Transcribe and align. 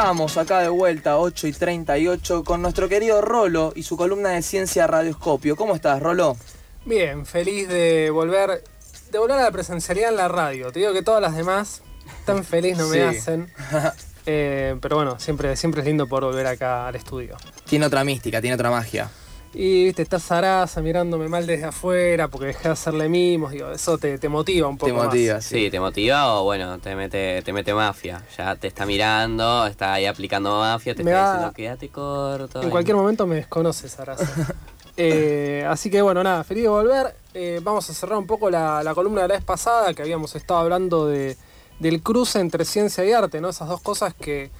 Estamos 0.00 0.38
acá 0.38 0.60
de 0.60 0.70
vuelta, 0.70 1.18
8 1.18 1.46
y 1.46 1.52
38, 1.52 2.42
con 2.42 2.62
nuestro 2.62 2.88
querido 2.88 3.20
Rolo 3.20 3.74
y 3.76 3.82
su 3.82 3.98
columna 3.98 4.30
de 4.30 4.40
ciencia 4.40 4.86
radioscopio. 4.86 5.56
¿Cómo 5.56 5.74
estás, 5.74 6.00
Rolo? 6.02 6.38
Bien, 6.86 7.26
feliz 7.26 7.68
de 7.68 8.08
volver, 8.08 8.64
de 9.12 9.18
volver 9.18 9.36
a 9.38 9.42
la 9.42 9.50
presencialidad 9.50 10.08
en 10.08 10.16
la 10.16 10.26
radio. 10.28 10.72
Te 10.72 10.78
digo 10.80 10.94
que 10.94 11.02
todas 11.02 11.20
las 11.20 11.36
demás 11.36 11.82
tan 12.24 12.44
feliz 12.44 12.78
no 12.78 12.88
me 12.88 12.96
Sí. 13.12 13.18
hacen. 13.18 13.52
Eh, 14.26 14.76
pero 14.82 14.96
bueno, 14.96 15.18
siempre, 15.18 15.56
siempre 15.56 15.80
es 15.80 15.86
lindo 15.86 16.06
poder 16.06 16.24
volver 16.26 16.46
acá 16.46 16.86
al 16.86 16.94
estudio. 16.94 17.36
Tiene 17.64 17.86
otra 17.86 18.04
mística, 18.04 18.40
tiene 18.40 18.54
otra 18.54 18.70
magia. 18.70 19.10
Y 19.52 19.86
viste, 19.86 20.02
está 20.02 20.20
Sarasa 20.20 20.80
mirándome 20.80 21.28
mal 21.28 21.44
desde 21.44 21.64
afuera 21.64 22.28
porque 22.28 22.46
dejé 22.46 22.68
de 22.68 22.72
hacerle 22.72 23.08
mimos, 23.08 23.50
digo, 23.50 23.70
eso 23.72 23.98
te, 23.98 24.16
te 24.16 24.28
motiva 24.28 24.68
un 24.68 24.78
poco 24.78 24.86
Te 24.92 24.96
más. 24.96 25.06
motiva, 25.06 25.40
sí. 25.40 25.56
Sí, 25.64 25.70
te 25.70 25.80
motiva 25.80 26.34
o 26.34 26.44
bueno, 26.44 26.78
te 26.78 26.94
mete, 26.94 27.42
te 27.42 27.52
mete 27.52 27.74
mafia. 27.74 28.22
Ya 28.38 28.54
te 28.54 28.68
está 28.68 28.86
mirando, 28.86 29.66
está 29.66 29.94
ahí 29.94 30.06
aplicando 30.06 30.56
mafia, 30.60 30.94
te 30.94 31.02
Me 31.02 31.10
está 31.10 31.22
va- 31.22 31.32
diciendo 31.32 31.52
quédate 31.54 31.88
corto. 31.88 32.62
En 32.62 32.70
cualquier 32.70 32.96
momento 32.96 33.26
me 33.26 33.36
desconoce 33.36 33.88
Sarasa. 33.88 34.24
Eh, 34.96 35.64
así 35.66 35.88
que 35.88 36.02
bueno, 36.02 36.22
nada, 36.22 36.44
feliz 36.44 36.64
de 36.64 36.68
volver. 36.68 37.14
Eh, 37.32 37.60
vamos 37.62 37.88
a 37.88 37.94
cerrar 37.94 38.18
un 38.18 38.26
poco 38.26 38.50
la, 38.50 38.82
la 38.82 38.94
columna 38.94 39.22
de 39.22 39.28
la 39.28 39.34
vez 39.36 39.44
pasada 39.44 39.94
que 39.94 40.02
habíamos 40.02 40.34
estado 40.36 40.60
hablando 40.60 41.06
de, 41.06 41.38
del 41.78 42.02
cruce 42.02 42.38
entre 42.38 42.66
ciencia 42.66 43.02
y 43.06 43.12
arte, 43.12 43.40
¿no? 43.40 43.48
Esas 43.48 43.68
dos 43.68 43.80
cosas 43.80 44.12
que, 44.12 44.50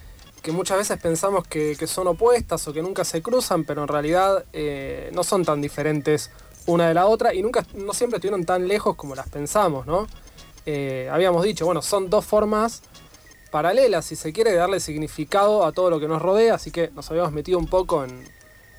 que 0.41 0.51
muchas 0.51 0.77
veces 0.77 0.99
pensamos 0.99 1.47
que, 1.47 1.75
que 1.77 1.87
son 1.87 2.07
opuestas 2.07 2.67
o 2.67 2.73
que 2.73 2.81
nunca 2.81 3.03
se 3.03 3.21
cruzan, 3.21 3.63
pero 3.63 3.83
en 3.83 3.87
realidad 3.87 4.45
eh, 4.53 5.11
no 5.13 5.23
son 5.23 5.45
tan 5.45 5.61
diferentes 5.61 6.31
una 6.65 6.87
de 6.87 6.93
la 6.93 7.05
otra 7.05 7.33
y 7.33 7.41
nunca, 7.41 7.65
no 7.75 7.93
siempre 7.93 8.17
estuvieron 8.17 8.45
tan 8.45 8.67
lejos 8.67 8.95
como 8.95 9.15
las 9.15 9.29
pensamos, 9.29 9.85
¿no? 9.85 10.07
Eh, 10.65 11.09
habíamos 11.11 11.43
dicho, 11.43 11.65
bueno, 11.65 11.81
son 11.81 12.09
dos 12.09 12.25
formas 12.25 12.81
paralelas, 13.51 14.05
si 14.05 14.15
se 14.15 14.31
quiere, 14.31 14.51
de 14.51 14.57
darle 14.57 14.79
significado 14.79 15.65
a 15.65 15.71
todo 15.71 15.89
lo 15.89 15.99
que 15.99 16.07
nos 16.07 16.21
rodea, 16.21 16.55
así 16.55 16.71
que 16.71 16.89
nos 16.91 17.09
habíamos 17.11 17.33
metido 17.33 17.59
un 17.59 17.67
poco 17.67 18.03
en 18.03 18.23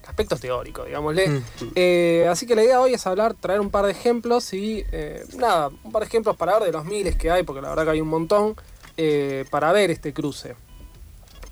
aspectos 0.06 0.40
teóricos, 0.40 0.86
digámosle. 0.86 1.28
Mm. 1.28 1.42
Eh, 1.74 2.26
así 2.28 2.46
que 2.46 2.56
la 2.56 2.64
idea 2.64 2.80
hoy 2.80 2.94
es 2.94 3.06
hablar, 3.06 3.34
traer 3.34 3.60
un 3.60 3.70
par 3.70 3.84
de 3.84 3.92
ejemplos 3.92 4.52
y 4.52 4.84
nada, 5.36 5.68
un 5.68 5.92
par 5.92 6.02
de 6.02 6.08
ejemplos 6.08 6.36
para 6.36 6.54
ver 6.58 6.64
de 6.64 6.72
los 6.72 6.84
miles 6.84 7.16
que 7.16 7.30
hay, 7.30 7.42
porque 7.44 7.62
la 7.62 7.68
verdad 7.68 7.84
que 7.84 7.90
hay 7.90 8.00
un 8.00 8.08
montón, 8.08 8.56
para 9.50 9.72
ver 9.72 9.92
este 9.92 10.12
cruce. 10.12 10.56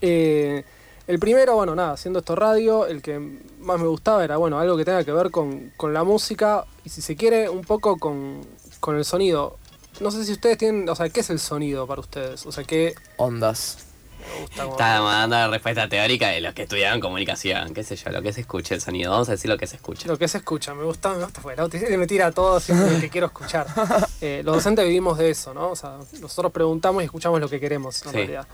Eh, 0.01 0.65
el 1.07 1.19
primero, 1.19 1.55
bueno, 1.57 1.75
nada, 1.75 1.93
haciendo 1.93 2.21
esto 2.21 2.37
radio, 2.37 2.87
el 2.87 3.03
que 3.03 3.19
más 3.61 3.81
me 3.81 3.87
gustaba 3.89 4.23
era, 4.25 4.37
bueno, 4.37 4.59
algo 4.61 4.77
que 4.77 4.85
tenga 4.85 5.03
que 5.05 5.13
ver 5.13 5.31
con, 5.31 5.73
con 5.77 5.93
la 5.93 6.05
música 6.05 6.65
y 6.85 6.89
si 6.89 7.03
se 7.03 7.17
quiere, 7.17 7.49
un 7.49 7.63
poco 7.63 7.99
con, 7.99 8.47
con 8.79 8.97
el 8.97 9.05
sonido. 9.05 9.59
No 10.01 10.11
sé 10.13 10.25
si 10.25 10.33
ustedes 10.33 10.57
tienen, 10.57 10.89
o 10.89 10.95
sea, 10.95 11.09
¿qué 11.09 11.21
es 11.21 11.31
el 11.31 11.41
sonido 11.41 11.87
para 11.87 12.01
ustedes? 12.01 12.47
O 12.47 12.53
sea, 12.53 12.63
¿qué 12.65 12.95
Ondas. 13.17 13.79
me 14.21 14.41
gusta? 14.43 14.63
como- 14.63 14.73
Está 14.77 15.01
dando 15.01 15.37
la 15.37 15.49
respuesta 15.49 15.89
teórica 15.89 16.29
de 16.29 16.41
los 16.41 16.55
que 16.55 16.63
estudiaron 16.63 17.01
comunicación, 17.01 17.75
qué 17.75 17.83
sé 17.83 17.97
yo, 17.97 18.11
lo 18.11 18.23
que 18.23 18.33
se 18.33 18.43
escucha 18.43 18.77
el 18.77 18.81
sonido. 18.81 19.11
Vamos 19.11 19.29
a 19.31 19.33
decir 19.33 19.51
lo 19.51 19.59
que 19.59 19.67
se 19.67 19.77
escucha. 19.77 20.07
Lo 20.07 20.17
que 20.17 20.29
se 20.29 20.39
escucha, 20.39 20.75
me 20.75 20.85
gusta, 20.85 21.13
me 21.15 21.25
gusta. 21.25 21.41
Bueno, 21.43 21.69
te 21.69 21.97
me 21.99 22.07
tira 22.07 22.31
todo 22.31 22.61
siempre 22.61 22.89
lo 22.93 23.01
que 23.01 23.11
quiero 23.11 23.27
escuchar. 23.27 23.67
Eh, 24.23 24.43
los 24.45 24.57
docentes 24.57 24.85
vivimos 24.85 25.17
de 25.17 25.31
eso, 25.31 25.55
¿no? 25.55 25.71
O 25.71 25.77
sea, 25.77 25.97
nosotros 26.21 26.53
preguntamos 26.53 27.03
y 27.03 27.07
escuchamos 27.07 27.41
lo 27.41 27.49
que 27.49 27.59
queremos, 27.59 28.03
en 28.05 28.11
Sí. 28.11 28.17
realidad. 28.17 28.47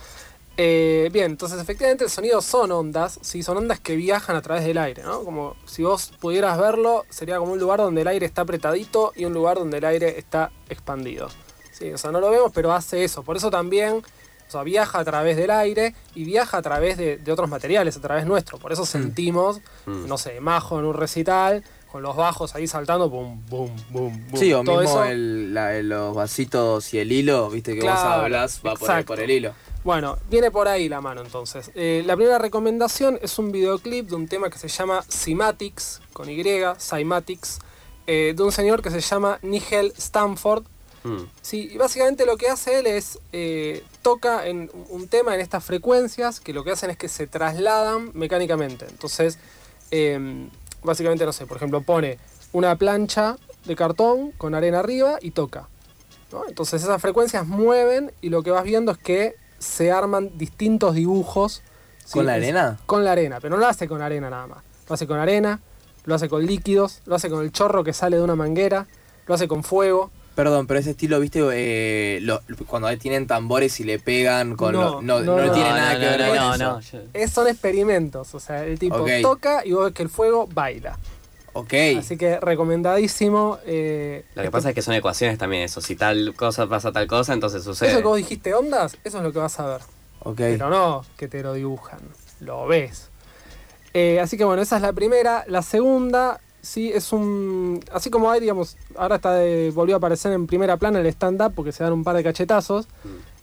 Eh, 0.59 1.11
bien, 1.12 1.33
entonces 1.33 1.61
efectivamente 1.61 2.05
el 2.05 2.11
sonido 2.11 2.41
son 2.41 2.72
ondas, 2.72 3.19
sí, 3.21 3.43
son 3.43 3.59
ondas 3.59 3.78
que 3.78 3.94
viajan 3.94 4.37
a 4.37 4.43
través 4.43 4.65
del 4.65 4.78
aire, 4.78 5.03
¿no? 5.03 5.22
Como 5.22 5.55
si 5.67 5.83
vos 5.83 6.12
pudieras 6.19 6.59
verlo, 6.59 7.05
sería 7.11 7.39
como 7.39 7.53
un 7.53 7.59
lugar 7.59 7.78
donde 7.78 8.00
el 8.00 8.09
aire 8.09 8.25
está 8.25 8.43
apretadito 8.43 9.12
y 9.15 9.27
un 9.27 9.34
lugar 9.34 9.59
donde 9.59 9.78
el 9.78 9.84
aire 9.84 10.19
está 10.19 10.50
expandido. 10.71 11.28
Sí, 11.72 11.91
o 11.93 11.99
sea, 11.99 12.11
no 12.11 12.21
lo 12.21 12.31
vemos, 12.31 12.53
pero 12.55 12.72
hace 12.72 13.05
eso. 13.05 13.22
Por 13.22 13.37
eso 13.37 13.50
también, 13.50 13.97
o 13.97 14.50
sea, 14.50 14.62
viaja 14.62 14.99
a 14.99 15.05
través 15.05 15.37
del 15.37 15.50
aire 15.50 15.94
y 16.15 16.25
viaja 16.25 16.56
a 16.56 16.62
través 16.62 16.97
de, 16.97 17.19
de 17.19 17.33
otros 17.33 17.50
materiales, 17.50 17.94
a 17.99 18.00
través 18.00 18.25
nuestro. 18.25 18.56
Por 18.59 18.73
eso 18.73 18.87
sentimos, 18.87 19.61
Mm. 19.84 20.06
no 20.09 20.17
sé, 20.17 20.41
Majo 20.41 20.78
en 20.78 20.87
un 20.87 20.94
recital, 20.94 21.62
con 21.93 22.03
los 22.03 22.17
bajos 22.17 22.55
ahí 22.55 22.67
saltando, 22.67 23.11
boom, 23.11 23.44
boom, 23.47 23.71
boom, 23.91 24.27
boom. 24.31 24.41
Sí, 24.41 24.53
o 24.55 24.62
Todo 24.65 24.81
mismo 24.81 25.03
eso- 25.03 25.05
el- 25.05 25.53
la- 25.55 25.83
los 25.83 26.15
vasitos 26.15 26.93
y 26.94 26.99
el 26.99 27.12
hilo, 27.12 27.50
viste 27.50 27.75
que 27.75 27.83
vos 27.83 27.91
Claro, 27.91 28.23
hablas, 28.23 28.61
va 28.67 28.75
por 28.75 28.91
el, 28.91 29.05
por 29.05 29.21
el 29.21 29.31
hilo. 29.31 29.53
Bueno, 29.87 30.19
viene 30.29 30.51
por 30.51 30.67
ahí 30.67 30.89
la 30.89 31.01
mano 31.01 31.21
entonces. 31.21 31.71
Eh, 31.77 32.03
la 32.05 32.17
primera 32.17 32.39
recomendación 32.39 33.21
es 33.23 33.39
un 33.39 33.53
videoclip 33.53 34.09
de 34.09 34.17
un 34.17 34.27
tema 34.27 34.51
que 34.51 34.59
se 34.59 34.67
llama 34.67 35.05
Cymatics, 35.09 36.01
con 36.13 36.29
Y, 36.29 36.43
Cymatics, 36.77 37.61
eh, 38.09 38.35
de 38.37 38.43
un 38.43 38.51
señor 38.51 38.83
que 38.83 38.91
se 38.91 39.01
llama 39.01 39.39
Nigel 39.43 39.93
Stanford. 39.97 40.65
Mm. 41.05 41.23
Sí, 41.41 41.69
y 41.73 41.77
básicamente 41.77 42.27
lo 42.27 42.37
que 42.37 42.49
hace 42.49 42.81
él 42.81 42.89
es 42.89 43.21
eh, 43.33 43.85
toca 44.03 44.49
en 44.49 44.73
un 44.89 45.07
tema 45.07 45.37
en 45.37 45.41
estas 45.41 45.63
frecuencias 45.63 46.41
que 46.41 46.53
lo 46.53 46.65
que 46.65 46.73
hacen 46.73 46.91
es 46.91 46.97
que 46.97 47.07
se 47.07 47.29
trasladan 47.29 48.11
mecánicamente. 48.13 48.87
Entonces, 48.91 49.39
eh, 49.93 50.49
básicamente, 50.83 51.25
no 51.25 51.33
sé, 51.33 51.47
por 51.47 51.59
ejemplo, 51.59 51.81
pone 51.83 52.19
una 52.53 52.75
plancha 52.75 53.37
de 53.65 53.77
cartón 53.77 54.33
con 54.33 54.57
arena 54.57 54.81
arriba 54.81 55.19
y 55.21 55.31
toca. 55.31 55.69
¿no? 56.33 56.43
Entonces 56.49 56.83
esas 56.83 57.01
frecuencias 57.01 57.47
mueven 57.47 58.11
y 58.21 58.31
lo 58.31 58.43
que 58.43 58.51
vas 58.51 58.65
viendo 58.65 58.91
es 58.91 58.99
que 58.99 59.46
se 59.59 59.91
arman 59.93 60.31
distintos 60.39 60.94
dibujos. 60.94 61.62
¿sí? 62.05 62.12
¿Con 62.12 62.27
la 62.27 62.34
arena? 62.34 62.78
Con 62.87 63.05
la 63.05 63.12
arena, 63.12 63.39
pero 63.41 63.55
no 63.56 63.61
lo 63.61 63.67
hace 63.67 63.89
con 63.89 64.03
arena 64.03 64.31
nada 64.31 64.47
más. 64.47 64.59
Lo 64.89 64.94
hace 64.94 65.06
con 65.06 65.19
arena, 65.19 65.61
lo 66.05 66.15
hace 66.15 66.28
con 66.28 66.47
líquidos, 66.47 67.00
lo 67.06 67.17
hace 67.17 67.28
con 67.31 67.43
el 67.43 67.50
chorro 67.53 67.83
que 67.83 67.93
sale 67.93 68.17
de 68.17 68.22
una 68.22 68.37
manguera, 68.37 68.87
lo 69.27 69.34
hace 69.34 69.49
con 69.49 69.65
fuego. 69.65 70.11
Perdón, 70.37 70.67
pero 70.67 70.78
ese 70.78 70.91
estilo, 70.91 71.19
viste, 71.19 71.41
eh, 71.55 72.21
lo- 72.21 72.43
cuando 72.67 72.94
tienen 72.99 73.27
tambores 73.27 73.81
y 73.81 73.84
le 73.84 73.99
pegan 73.99 74.55
con 74.55 74.75
No, 74.75 74.81
lo- 74.83 75.03
no, 75.03 75.21
no, 75.21 75.37
no 75.39 75.47
no, 75.47 75.53
tiene 75.53 75.71
No, 75.71 75.77
nada 75.77 75.94
no, 75.94 75.99
que 76.00 76.05
ver 76.06 76.21
no, 76.21 76.27
con 76.28 76.37
no, 76.37 76.55
eso. 76.55 76.65
no, 76.65 76.81
yo- 76.81 76.99
Es, 77.15 77.33
son 77.33 77.49
experimentos, 77.49 78.34
o 78.34 78.38
sea, 78.41 78.62
el 78.65 78.78
tipo 78.78 79.05
toca 79.23 79.65
y 79.65 79.73
vos 79.73 79.84
ves 79.87 79.94
que 79.94 80.03
el 80.03 80.11
fuego 80.11 80.47
baila. 80.47 80.99
Ok. 81.59 81.72
Así 81.99 82.17
que 82.19 82.39
recomendadísimo. 82.41 83.59
eh, 83.65 84.25
Lo 84.34 84.43
que 84.43 84.47
este- 84.47 84.50
pasa 84.50 84.69
es 84.71 84.75
que 84.75 84.83
son 84.83 84.94
ecuaciones 84.94 85.39
también 85.39 85.62
eso. 85.62 85.81
Si 85.81 85.97
tal 85.97 86.34
cosa 86.34 86.67
pasa 86.67 86.93
tal 86.93 87.06
cosa, 87.06 87.33
entonces 87.33 87.65
sucede. 87.65 87.91
Eso 87.91 87.99
que 87.99 88.05
vos 88.05 88.17
dijiste 88.19 88.53
ondas, 88.55 88.97
eso 89.05 89.19
es 89.19 89.25
lo 89.25 89.33
que 89.33 89.39
vas 89.39 89.59
a 89.61 89.67
ver. 89.67 89.81
ok. 90.21 90.37
Pero 90.37 90.69
no 90.71 91.05
que 91.17 91.28
te 91.28 91.43
lo 91.43 91.55
dibujan, 91.55 92.00
lo 92.41 92.67
ves. 92.67 93.09
Eh, 93.94 94.21
así 94.21 94.37
que 94.37 94.44
bueno, 94.44 94.61
esa 94.61 94.77
es 94.77 94.83
la 94.83 94.93
primera. 94.93 95.44
La 95.49 95.62
segunda, 95.62 96.41
sí, 96.61 96.91
es 96.93 97.12
un. 97.12 97.81
Así 97.93 98.11
como 98.11 98.31
hay, 98.31 98.41
digamos, 98.41 98.77
ahora 98.97 99.17
está 99.17 99.33
de- 99.34 99.71
volvió 99.75 99.97
a 99.97 99.99
aparecer 99.99 100.33
en 100.33 100.47
primera 100.47 100.77
plana 100.77 101.00
el 101.00 101.06
stand-up 101.06 101.53
porque 101.55 101.73
se 101.73 101.83
dan 101.84 101.93
un 101.94 102.05
par 102.05 102.15
de 102.17 102.23
cachetazos. 102.23 102.87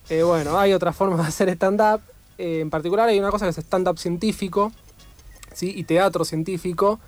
Eh, 0.09 0.21
bueno, 0.21 0.59
hay 0.59 0.73
otras 0.73 0.95
formas 0.95 1.19
de 1.19 1.25
hacer 1.27 1.49
stand-up. 1.49 2.01
En 2.37 2.69
particular 2.69 3.09
hay 3.09 3.17
una 3.17 3.31
cosa 3.31 3.45
que 3.45 3.51
es 3.51 3.57
stand-up 3.57 3.97
científico 3.97 4.71
¿sí? 5.53 5.71
y 5.75 5.83
teatro 5.85 6.25
científico. 6.25 6.99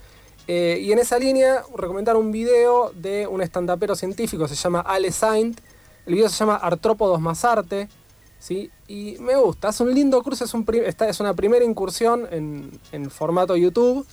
Eh, 0.48 0.80
y 0.82 0.92
en 0.92 1.00
esa 1.00 1.18
línea, 1.18 1.64
recomendar 1.76 2.16
un 2.18 2.32
video 2.32 2.92
de 2.96 3.26
un 3.28 3.42
stand-upero 3.42 3.96
científico, 3.96 4.48
se 4.48 4.56
llama 4.56 4.82
Ale 4.82 5.12
Saint. 5.12 5.60
El 6.06 6.14
video 6.16 6.30
se 6.30 6.36
llama 6.38 6.56
Artrópodos 6.56 7.20
más 7.20 7.44
arte. 7.46 7.88
¿sí? 8.40 8.70
Y 8.88 9.18
me 9.20 9.36
gusta, 9.38 9.70
es 9.70 9.80
un 9.80 9.92
lindo 9.94 10.22
curso, 10.22 10.44
es, 10.46 10.54
un 10.54 10.66
pri- 10.66 10.82
esta 10.86 11.10
es 11.10 11.20
una 11.20 11.34
primera 11.34 11.66
incursión 11.66 12.28
en, 12.30 12.70
en 12.92 13.10
formato 13.10 13.56
YouTube, 13.56 14.06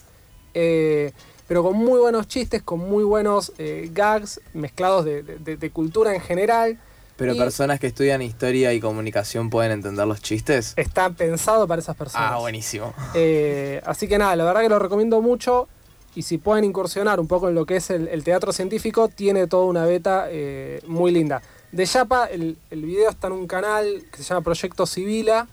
eh, 0.54 1.12
pero 1.47 1.62
con 1.62 1.77
muy 1.77 2.01
buenos 2.01 2.28
chistes, 2.28 2.62
con 2.62 2.78
muy 2.78 3.04
buenos 3.04 3.53
eh, 3.59 3.91
gags 3.92 4.41
mezclados 4.54 5.04
de, 5.04 5.22
de- 5.22 5.36
de- 5.39 5.56
de 5.59 5.71
cultura 5.71 6.15
en 6.15 6.21
general. 6.22 6.78
Pero 7.16 7.34
y 7.34 7.39
personas 7.39 7.78
que 7.78 7.89
estudian 7.89 8.22
historia 8.22 8.72
y 8.72 8.80
comunicación 8.80 9.51
pueden 9.51 9.71
entender 9.72 10.06
los 10.06 10.22
chistes. 10.22 10.72
Está 10.77 11.10
pensado 11.10 11.68
para 11.68 11.83
esas 11.83 11.95
personas. 11.95 12.30
Ah, 12.33 12.39
buenísimo. 12.39 12.95
Eh, 13.12 13.83
así 13.84 14.09
que 14.09 14.16
nada, 14.16 14.34
la 14.34 14.45
verdad 14.45 14.62
que 14.62 14.71
lo 14.71 14.78
recomiendo 14.78 15.21
mucho. 15.21 15.68
Y 16.14 16.22
si 16.22 16.38
pueden 16.38 16.64
incursionar 16.64 17.20
un 17.20 17.26
poco 17.26 17.48
en 17.48 17.54
lo 17.54 17.64
que 17.64 17.76
es 17.76 17.91
el, 17.91 18.24
teatro 18.24 18.53
científico, 18.53 19.09
tiene 19.09 19.47
toda 19.47 19.64
una 19.64 19.84
beta 19.86 20.26
eh, 20.28 20.82
muy 20.86 21.10
linda. 21.10 21.42
De 21.72 21.86
Yapa, 21.86 22.26
el, 22.26 22.59
el 22.70 22.84
video 22.84 23.09
está 23.09 23.28
en 23.28 23.32
un 23.32 23.47
canal 23.47 24.04
que 24.10 24.18
se 24.18 24.24
llama 24.24 24.42
Proyecto 24.42 24.84
Civila, 24.86 25.48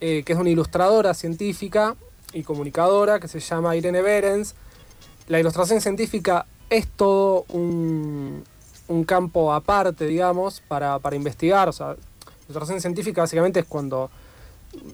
eh, 0.00 0.22
que 0.24 0.32
es 0.32 0.38
una 0.38 0.48
ilustradora 0.48 1.12
científica 1.12 1.96
y 2.32 2.42
comunicadora 2.42 3.18
que 3.18 3.28
se 3.28 3.40
llama 3.40 3.76
Irene 3.76 4.00
Berens. 4.00 4.54
La 5.26 5.40
ilustración 5.40 5.80
científica 5.80 6.46
es 6.70 6.86
todo 6.86 7.44
un, 7.48 8.44
un 8.86 9.04
campo 9.04 9.52
aparte, 9.52 10.06
digamos, 10.06 10.62
para, 10.68 10.98
para 11.00 11.16
investigar. 11.16 11.68
O 11.68 11.72
sea, 11.72 11.96
ilustración 12.48 12.80
científica 12.80 13.22
básicamente 13.22 13.60
es 13.60 13.66
cuando 13.66 14.10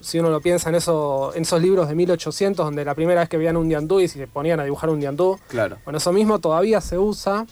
si 0.00 0.18
uno 0.18 0.30
lo 0.30 0.40
piensa 0.40 0.68
en, 0.68 0.76
eso, 0.76 1.32
en 1.34 1.42
esos 1.42 1.60
libros 1.60 1.88
de 1.88 1.94
1800, 1.94 2.64
donde 2.64 2.84
la 2.84 2.94
primera 2.94 3.20
vez 3.20 3.28
que 3.28 3.36
veían 3.36 3.56
un 3.56 3.68
diandú 3.68 4.00
y 4.00 4.08
se 4.08 4.26
ponían 4.26 4.60
a 4.60 4.64
dibujar 4.64 4.90
un 4.90 5.00
diandú, 5.00 5.38
Claro. 5.48 5.78
bueno, 5.84 5.98
eso 5.98 6.12
mismo 6.12 6.38
todavía 6.38 6.80
se 6.80 6.98
usa, 6.98 7.46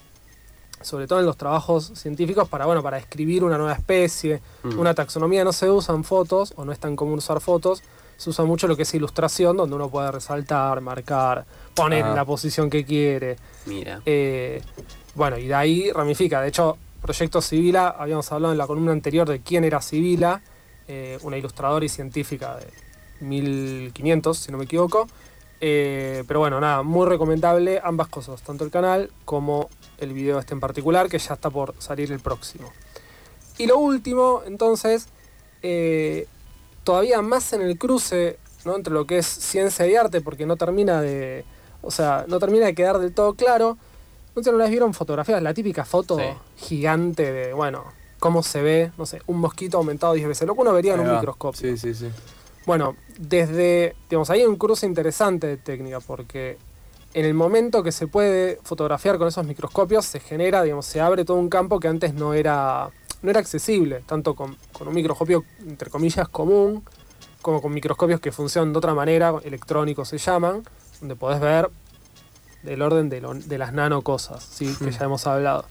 sobre 0.81 1.07
todo 1.07 1.21
en 1.21 1.27
los 1.27 1.37
trabajos 1.37 1.93
científicos, 1.95 2.49
para, 2.49 2.67
bueno, 2.67 2.83
para 2.83 2.99
escribir 2.99 3.45
una 3.45 3.57
nueva 3.59 3.73
especie, 3.75 4.41
Mm. 4.63 4.79
una 4.79 4.95
taxonomía. 4.95 5.45
No 5.45 5.53
se 5.53 5.71
usan 5.71 6.05
fotos, 6.05 6.53
o 6.57 6.65
no 6.65 6.73
es 6.73 6.79
tan 6.79 6.97
común 6.97 7.19
usar 7.19 7.41
fotos, 7.41 7.83
se 8.17 8.31
usa 8.31 8.45
mucho 8.45 8.67
lo 8.69 8.77
que 8.77 8.83
es 8.83 8.95
ilustración, 8.95 9.57
donde 9.57 9.75
uno 9.77 9.89
puede 9.91 10.11
resaltar, 10.13 10.81
marcar, 10.81 11.45
poner 11.75 12.05
Ah. 12.05 12.11
en 12.11 12.15
la 12.17 12.25
posición 12.25 12.69
que 12.71 12.85
quiere. 12.85 13.37
Mira. 13.67 14.01
Eh, 14.07 14.63
bueno, 15.15 15.39
y 15.39 15.47
de 15.49 15.55
ahí 15.55 15.91
ramifica. 15.93 16.41
De 16.41 16.49
hecho, 16.49 16.77
Proyecto 17.01 17.41
Sibila, 17.43 17.89
habíamos 17.99 18.31
hablado 18.31 18.53
en 18.53 18.59
la 18.59 18.67
columna 18.67 18.93
anterior 18.93 19.29
de 19.29 19.41
quién 19.41 19.65
era 19.65 19.81
Sibila, 19.83 20.41
eh, 20.89 21.19
una 21.23 21.37
ilustradora 21.37 21.85
y 21.85 21.89
científica 21.89 22.57
de 22.57 22.67
1500, 23.25 24.37
si 24.39 24.53
no 24.53 24.59
me 24.59 24.65
equivoco. 24.65 25.07
Eh, 25.61 26.25
pero 26.27 26.41
bueno, 26.41 26.61
nada, 26.61 26.83
muy 26.83 27.07
recomendable 27.07 27.81
ambas 27.85 28.09
cosas, 28.09 28.43
tanto 28.43 28.65
el 28.65 28.71
canal 28.71 29.11
como 29.25 29.69
el 29.99 30.13
video 30.13 30.39
este 30.41 30.55
en 30.55 30.61
particular, 30.61 31.09
que 31.09 31.19
ya 31.19 31.35
está 31.35 31.51
por 31.51 31.75
salir 31.79 32.11
el 32.11 32.19
próximo. 32.21 32.73
Y 33.59 33.67
lo 33.67 33.79
último, 33.79 34.43
entonces, 34.45 35.07
eh, 35.63 36.27
todavía 36.83 37.23
más 37.23 37.53
en 37.53 37.63
el 37.63 37.79
cruce 37.79 38.39
¿no? 38.65 38.75
entre 38.75 38.93
lo 38.93 39.07
que 39.07 39.19
es 39.19 39.27
ciencia 39.27 39.87
y 39.87 39.95
arte, 39.95 40.21
porque 40.21 40.47
no 40.47 40.57
termina 40.57 41.01
de. 41.01 41.45
O 41.83 41.91
sea, 41.91 42.25
no 42.29 42.39
termina 42.41 42.67
de 42.67 42.75
quedar 42.75 42.99
del 42.99 43.13
todo 43.15 43.35
claro. 43.35 43.77
No 44.35 44.43
sé, 44.43 44.51
¿no 44.51 44.59
las 44.59 44.71
vieron 44.71 44.95
fotografías? 44.95 45.43
La 45.43 45.53
típica 45.53 45.85
foto 45.85 46.17
Sí. 46.19 46.25
gigante 46.57 47.31
de, 47.33 47.53
bueno, 47.53 47.85
cómo 48.23 48.45
se 48.45 48.63
ve, 48.63 48.93
no 48.97 49.05
sé, 49.05 49.21
un 49.27 49.39
mosquito 49.41 49.79
aumentado 49.79 50.13
10 50.13 50.29
veces. 50.29 50.47
Lo 50.47 50.55
que 50.55 50.61
uno 50.61 50.73
vería 50.73 50.95
en 50.95 51.01
un 51.01 51.07
microscopio. 51.17 51.61
Sí, 51.61 51.77
sí, 51.77 51.93
sí. 51.93 52.09
Bueno, 52.65 52.95
desde, 53.19 53.97
digamos, 54.09 54.31
ahí 54.31 54.43
hay 54.43 54.47
un 54.47 54.55
cruce 54.55 54.87
interesante 54.87 55.49
de 55.49 55.57
técnica, 55.57 55.99
porque 55.99 56.57
en 57.15 57.25
el 57.25 57.35
momento 57.35 57.83
que 57.83 57.91
se 57.91 58.07
puede 58.07 58.61
fotografiar 58.63 59.19
con 59.19 59.27
esos 59.27 59.45
microscopios, 59.45 60.05
se 60.07 60.21
genera, 60.21 60.63
digamos, 60.63 60.87
se 60.87 61.01
abre 61.01 61.25
todo 61.25 61.37
un 61.37 61.49
campo 61.49 61.81
que 61.81 61.89
antes 61.89 62.15
no 62.15 62.33
era, 62.33 62.91
no 63.23 63.31
era 63.31 63.41
accesible, 63.41 64.05
tanto 64.07 64.37
con, 64.37 64.57
con 64.73 64.87
un 64.87 64.95
microscopio, 64.95 65.45
entre 65.67 65.91
comillas, 65.91 66.29
común, 66.29 66.85
como 67.41 67.61
con 67.61 67.75
microscopios 67.75 68.21
que 68.21 68.31
funcionan 68.31 68.73
de 68.73 68.79
otra 68.79 68.95
manera, 68.95 69.35
electrónicos 69.43 70.09
se 70.09 70.19
llaman, 70.19 70.63
donde 71.01 71.17
podés 71.17 71.41
ver 71.41 71.69
del 72.63 72.83
orden 72.83 73.09
de, 73.09 73.21
lo- 73.21 73.35
de 73.35 73.59
las 73.59 73.73
nanocosas, 73.73 74.45
¿sí? 74.45 74.77
que 74.79 74.93
ya 74.93 75.07
hemos 75.07 75.27
hablado. 75.27 75.65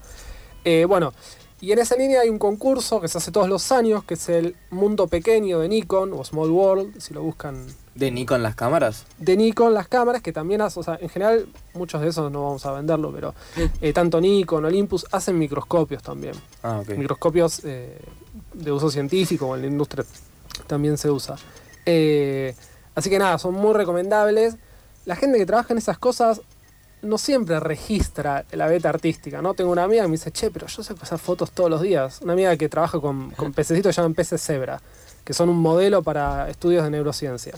Eh, 0.65 0.83
bueno, 0.83 1.13
y 1.61 1.71
en 1.71 1.79
esa 1.79 1.95
línea 1.95 2.21
hay 2.21 2.29
un 2.29 2.39
concurso 2.39 2.99
que 2.99 3.07
se 3.07 3.17
hace 3.19 3.31
todos 3.31 3.47
los 3.47 3.71
años, 3.71 4.03
que 4.03 4.15
es 4.15 4.27
el 4.29 4.55
Mundo 4.71 5.07
Pequeño 5.07 5.59
de 5.59 5.69
Nikon, 5.69 6.11
o 6.13 6.23
Small 6.23 6.49
World, 6.49 6.99
si 6.99 7.13
lo 7.13 7.21
buscan 7.21 7.65
¿De 7.95 8.09
Nikon 8.09 8.41
las 8.41 8.55
cámaras? 8.55 9.05
de 9.19 9.35
Nikon, 9.37 9.73
las 9.73 9.87
cámaras, 9.87 10.21
que 10.21 10.31
también, 10.33 10.61
hace- 10.61 10.79
o 10.79 10.83
sea, 10.83 10.97
en 11.01 11.09
general, 11.09 11.47
muchos 11.73 12.01
de 12.01 12.07
esos 12.07 12.31
no 12.31 12.43
vamos 12.43 12.65
a 12.65 12.71
venderlo, 12.71 13.11
pero 13.13 13.35
eh, 13.81 13.93
tanto 13.93 14.19
Nikon, 14.19 14.65
Olympus, 14.65 15.05
hacen 15.11 15.37
microscopios 15.37 16.01
también. 16.01 16.33
Ah, 16.63 16.79
ok. 16.81 16.97
Microscopios 16.97 17.61
eh, 17.65 17.99
de 18.53 18.71
uso 18.71 18.89
científico 18.89 19.47
o 19.47 19.55
en 19.55 19.61
la 19.61 19.67
industria 19.67 20.05
también 20.67 20.97
se 20.97 21.09
usa. 21.11 21.35
Eh, 21.85 22.55
así 22.95 23.09
que 23.09 23.19
nada, 23.19 23.37
son 23.37 23.53
muy 23.55 23.73
recomendables. 23.73 24.55
La 25.05 25.15
gente 25.15 25.37
que 25.37 25.45
trabaja 25.45 25.73
en 25.73 25.77
esas 25.79 25.97
cosas 25.97 26.41
no 27.01 27.17
siempre 27.17 27.59
registra 27.59 28.45
la 28.51 28.67
beta 28.67 28.89
artística, 28.89 29.41
¿no? 29.41 29.53
Tengo 29.53 29.71
una 29.71 29.83
amiga 29.83 30.03
que 30.03 30.07
me 30.07 30.13
dice, 30.13 30.31
che, 30.31 30.51
pero 30.51 30.67
yo 30.67 30.83
sé 30.83 30.93
pasar 30.95 31.17
fotos 31.19 31.51
todos 31.51 31.69
los 31.69 31.81
días. 31.81 32.19
Una 32.21 32.33
amiga 32.33 32.55
que 32.57 32.69
trabaja 32.69 32.99
con, 32.99 33.31
con 33.31 33.53
pececitos 33.53 33.95
que 33.95 34.01
llaman 34.01 34.13
peces 34.13 34.41
cebra, 34.41 34.81
que 35.23 35.33
son 35.33 35.49
un 35.49 35.57
modelo 35.57 36.03
para 36.03 36.49
estudios 36.49 36.83
de 36.83 36.91
neurociencia. 36.91 37.53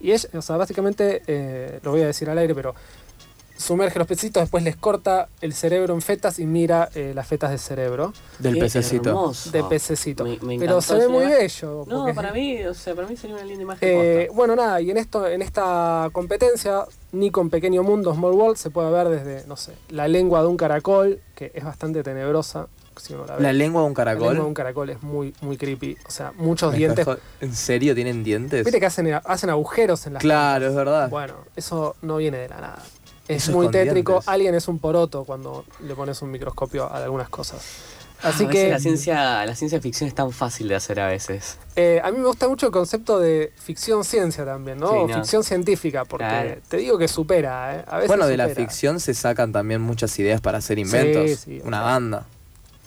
Y 0.00 0.12
ella, 0.12 0.28
o 0.34 0.42
sea, 0.42 0.56
básicamente, 0.56 1.22
eh, 1.26 1.80
lo 1.82 1.90
voy 1.90 2.02
a 2.02 2.06
decir 2.06 2.28
al 2.30 2.38
aire, 2.38 2.54
pero 2.54 2.74
sumerge 3.58 3.98
los 3.98 4.06
pececitos, 4.06 4.42
después 4.42 4.62
les 4.62 4.76
corta 4.76 5.28
el 5.40 5.54
cerebro 5.54 5.94
en 5.94 6.02
fetas 6.02 6.38
y 6.38 6.44
mira 6.44 6.90
eh, 6.94 7.12
las 7.14 7.26
fetas 7.26 7.48
del 7.48 7.58
cerebro 7.58 8.12
Del 8.38 8.58
pececito. 8.58 9.32
de 9.50 9.64
pececito. 9.64 10.24
Me- 10.24 10.38
me 10.42 10.58
Pero 10.58 10.82
se 10.82 10.94
ve 10.96 11.08
muy 11.08 11.24
bello. 11.24 11.84
No, 11.86 12.14
para 12.14 12.32
mí, 12.32 12.62
o 12.64 12.74
sea, 12.74 12.94
para 12.94 13.08
mí 13.08 13.16
sería 13.16 13.36
una 13.36 13.44
linda 13.46 13.62
imagen. 13.62 13.88
Eh, 13.90 14.28
bueno, 14.34 14.54
nada, 14.56 14.78
y 14.82 14.90
en 14.90 14.98
esto, 14.98 15.26
en 15.26 15.40
esta 15.40 16.10
competencia, 16.12 16.84
Nikon 17.18 17.50
Pequeño 17.50 17.82
Mundo 17.82 18.14
Small 18.14 18.32
World 18.32 18.56
se 18.56 18.70
puede 18.70 18.90
ver 18.90 19.08
desde, 19.08 19.46
no 19.46 19.56
sé, 19.56 19.72
la 19.88 20.08
lengua 20.08 20.42
de 20.42 20.48
un 20.48 20.56
caracol, 20.56 21.20
que 21.34 21.50
es 21.54 21.64
bastante 21.64 22.02
tenebrosa, 22.02 22.68
si 22.96 23.14
uno 23.14 23.26
la 23.26 23.36
ve. 23.36 23.42
¿La 23.42 23.52
lengua 23.52 23.82
de 23.82 23.88
un 23.88 23.94
La 23.96 24.04
lengua 24.04 24.28
de 24.28 24.34
caracol? 24.34 24.46
un 24.48 24.54
caracol 24.54 24.90
es 24.90 25.02
muy, 25.02 25.34
muy 25.40 25.56
creepy. 25.56 25.96
O 26.06 26.10
sea, 26.10 26.32
muchos 26.36 26.72
Me 26.72 26.78
dientes. 26.78 27.06
¿En 27.40 27.54
serio 27.54 27.94
tienen 27.94 28.22
dientes? 28.24 28.64
Viste 28.64 28.80
que 28.80 28.86
hacen, 28.86 29.12
hacen 29.24 29.50
agujeros 29.50 30.06
en 30.06 30.14
las 30.14 30.22
Claro, 30.22 30.66
es 30.68 30.74
verdad. 30.74 31.08
Bueno, 31.10 31.34
eso 31.56 31.96
no 32.02 32.16
viene 32.16 32.38
de 32.38 32.48
la 32.48 32.60
nada. 32.60 32.82
Es 33.28 33.42
Eso 33.44 33.52
muy 33.52 33.66
con 33.66 33.72
tétrico. 33.72 34.12
dientes. 34.12 34.28
Alguien 34.28 34.54
es 34.54 34.68
un 34.68 34.78
poroto 34.78 35.24
cuando 35.24 35.64
le 35.80 35.94
pones 35.94 36.22
un 36.22 36.30
microscopio 36.30 36.84
a 36.84 37.02
algunas 37.02 37.28
cosas. 37.28 37.60
Así 38.22 38.44
a 38.44 38.46
veces 38.48 38.64
que 38.64 38.70
La 38.70 38.78
ciencia, 38.80 39.44
la 39.44 39.54
ciencia 39.54 39.80
ficción 39.80 40.08
es 40.08 40.14
tan 40.14 40.32
fácil 40.32 40.68
de 40.68 40.74
hacer 40.74 40.98
a 41.00 41.08
veces. 41.08 41.58
eh, 41.76 42.00
a 42.02 42.10
mí 42.10 42.18
me 42.18 42.26
gusta 42.26 42.48
mucho 42.48 42.66
el 42.66 42.72
concepto 42.72 43.18
de 43.18 43.52
ficción-ciencia 43.56 44.44
también, 44.44 44.78
¿no? 44.78 44.88
Sí, 44.88 44.96
o 44.96 45.06
no. 45.08 45.14
ficción 45.14 45.44
científica, 45.44 46.04
porque 46.06 46.24
Claro. 46.26 46.56
te 46.68 46.78
digo 46.78 46.96
que 46.98 47.08
supera, 47.08 47.76
¿eh? 47.76 47.84
A 47.86 47.96
veces 47.96 48.08
Bueno, 48.08 48.26
de 48.26 48.36
la 48.38 48.48
ficción 48.48 49.00
se 49.00 49.12
sacan 49.14 49.52
también 49.52 49.80
muchas 49.82 50.18
ideas 50.18 50.40
para 50.40 50.58
hacer 50.58 50.78
inventos. 50.78 51.30
Sí, 51.30 51.36
sí, 51.36 51.62
Una 51.64 51.82
banda. 51.82 52.26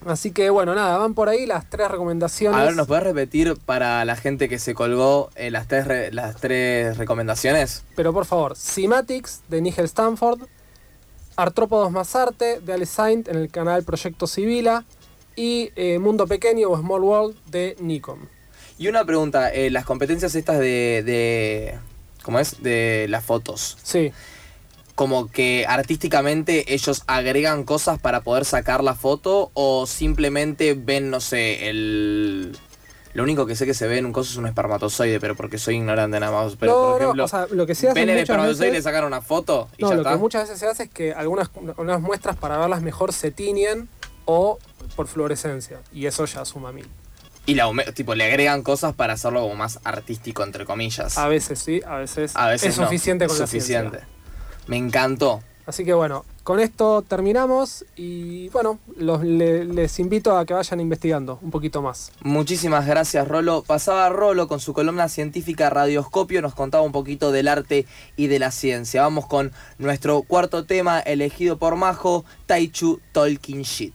Así 0.06 0.32
que 0.32 0.50
bueno, 0.50 0.74
nada, 0.76 0.98
van 0.98 1.14
por 1.14 1.28
ahí 1.30 1.46
las 1.46 1.70
tres 1.70 1.92
recomendaciones. 1.92 2.58
A 2.60 2.64
ver, 2.64 2.76
¿nos 2.76 2.88
podés 2.88 3.04
repetir 3.04 3.58
para 3.66 4.06
la 4.06 4.16
gente 4.16 4.48
que 4.48 4.58
se 4.58 4.74
colgó 4.74 5.30
eh, 5.36 5.52
las, 5.52 5.68
tres 5.68 5.86
re- 5.88 6.12
las 6.14 6.38
tres 6.38 6.98
recomendaciones? 6.98 7.84
Pero 7.98 8.14
por 8.14 8.26
favor, 8.26 8.56
Cymatics 8.58 9.42
de 9.50 9.62
Nigel 9.62 9.86
Stanford, 9.86 10.40
Artrópodos 11.36 11.92
más 11.92 12.16
Arte 12.16 12.60
de 12.60 12.74
Alice 12.74 12.94
Saint 12.94 13.28
en 13.28 13.38
el 13.38 13.50
canal 13.50 13.84
Proyecto 13.84 14.26
Civila 14.28 14.86
y 15.40 15.72
eh, 15.78 16.00
Mundo 16.00 16.28
Pequeño 16.28 16.70
o 16.70 16.78
Small 16.78 17.02
World 17.02 17.38
de 17.46 17.78
Nikon. 17.80 18.28
Y 18.78 18.90
una 18.90 19.06
pregunta, 19.06 19.50
eh, 19.50 19.70
las 19.70 19.86
competencias 19.86 20.36
estas 20.36 20.60
de, 20.60 21.02
de... 21.06 21.76
¿Cómo 22.24 22.42
es? 22.42 22.62
De 22.62 23.06
las 23.08 23.24
fotos. 23.24 23.78
Sí, 23.82 24.12
Como 24.96 25.32
que 25.32 25.66
artísticamente 25.66 26.74
ellos 26.74 27.04
agregan 27.08 27.64
cosas 27.64 28.00
para 28.00 28.20
poder 28.20 28.44
sacar 28.44 28.84
la 28.84 28.96
foto 28.96 29.50
o 29.54 29.88
simplemente 29.88 30.74
ven, 30.74 31.10
no 31.10 31.22
sé, 31.22 31.70
el... 31.70 32.58
Lo 33.14 33.24
único 33.24 33.46
que 33.46 33.56
sé 33.56 33.66
que 33.66 33.74
se 33.74 33.88
ve 33.88 33.98
en 33.98 34.06
un 34.06 34.12
coso 34.12 34.32
es 34.32 34.38
un 34.38 34.46
espermatozoide, 34.46 35.22
pero 35.22 35.36
porque 35.36 35.58
soy 35.58 35.76
ignorante 35.76 36.20
nada 36.20 36.34
más. 36.34 36.58
Pero, 36.58 36.74
no, 36.74 36.78
por 36.78 36.90
no, 36.90 36.98
ejemplo, 36.98 37.24
o 37.24 37.28
sea, 37.30 37.48
lo 37.50 37.66
que 37.66 37.76
se 37.76 37.88
hace 37.88 38.00
ven 38.00 38.10
el 38.10 38.18
espermatozoide 38.18 38.68
y 38.68 38.72
le 38.72 38.78
veces, 38.78 38.84
sacan 38.84 39.06
una 39.06 39.22
foto 39.22 39.70
y 39.78 39.84
no, 39.84 39.90
ya 39.90 39.96
lo 39.96 40.02
está. 40.02 40.12
que 40.12 40.18
muchas 40.18 40.42
veces 40.44 40.60
se 40.60 40.68
hace 40.68 40.84
es 40.84 40.90
que 40.90 41.14
algunas, 41.14 41.50
algunas 41.56 42.02
muestras 42.02 42.36
para 42.36 42.58
verlas 42.58 42.82
mejor 42.82 43.14
se 43.14 43.32
tiñen 43.32 43.88
o 44.26 44.60
por 44.96 45.08
fluorescencia 45.08 45.80
y 45.94 46.06
eso 46.06 46.26
ya 46.26 46.46
suma 46.46 46.72
mil. 46.72 46.88
Y 47.46 47.56
la, 47.56 47.68
tipo, 47.96 48.14
le 48.14 48.26
agregan 48.26 48.62
cosas 48.62 48.94
para 48.94 49.14
hacerlo 49.14 49.42
como 49.42 49.56
más 49.56 49.80
artístico, 49.84 50.44
entre 50.44 50.66
comillas. 50.66 51.18
A 51.18 51.28
veces 51.28 51.58
sí, 51.60 51.82
a 51.88 51.96
veces, 51.98 52.36
A 52.36 52.48
veces 52.48 52.70
es 52.70 52.78
no, 52.78 52.86
suficiente 52.86 53.26
con 53.28 53.36
suficiente. 53.36 53.98
la 54.00 54.06
ciencia. 54.06 54.08
Me 54.68 54.78
encantó. 54.78 55.42
Así 55.66 55.86
que 55.86 55.94
bueno, 55.94 56.26
con 56.44 56.60
esto 56.60 57.04
terminamos 57.04 57.86
y 57.96 58.50
bueno, 58.50 58.80
los, 58.98 59.24
le- 59.24 59.66
les 59.66 60.00
invito 60.00 60.36
a 60.38 60.44
que 60.46 60.54
vayan 60.56 60.80
investigando 60.80 61.38
un 61.44 61.52
poquito 61.52 61.82
más. 61.84 62.12
Muchísimas 62.22 62.86
gracias, 62.88 63.28
Rolo. 63.28 63.64
Pasaba 63.64 64.10
Rolo 64.10 64.48
con 64.48 64.60
su 64.60 64.74
columna 64.74 65.10
científica 65.10 65.70
Radioscopio, 65.70 66.42
nos 66.42 66.56
contaba 66.56 66.84
un 66.84 66.92
poquito 66.92 67.32
del 67.32 67.48
arte 67.48 67.86
y 68.16 68.28
de 68.28 68.40
la 68.40 68.50
ciencia. 68.52 69.04
Vamos 69.04 69.28
con 69.28 69.52
nuestro 69.78 70.22
cuarto 70.24 70.66
tema 70.66 71.00
elegido 71.00 71.58
por 71.58 71.76
Majo, 71.76 72.26
Taichu 72.48 73.00
Tolkien 73.12 73.62
Shit. 73.62 73.94